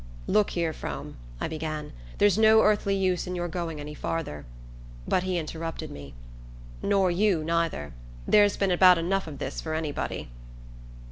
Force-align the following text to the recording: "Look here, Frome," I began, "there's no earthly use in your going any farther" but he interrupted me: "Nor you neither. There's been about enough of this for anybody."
"Look 0.25 0.49
here, 0.57 0.73
Frome," 0.73 1.15
I 1.39 1.47
began, 1.47 1.93
"there's 2.17 2.35
no 2.35 2.63
earthly 2.63 2.95
use 2.95 3.27
in 3.27 3.35
your 3.35 3.47
going 3.47 3.79
any 3.79 3.93
farther" 3.93 4.47
but 5.07 5.21
he 5.21 5.37
interrupted 5.37 5.91
me: 5.91 6.15
"Nor 6.81 7.11
you 7.11 7.43
neither. 7.43 7.93
There's 8.27 8.57
been 8.57 8.71
about 8.71 8.97
enough 8.97 9.27
of 9.27 9.37
this 9.37 9.61
for 9.61 9.75
anybody." 9.75 10.31